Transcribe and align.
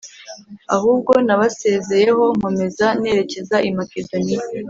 ahubwo 0.75 1.11
nabasezeyeho 1.27 2.23
nkomeza 2.37 2.85
nerekeza 3.01 3.55
i 3.67 3.69
Makedoniya 3.77 4.41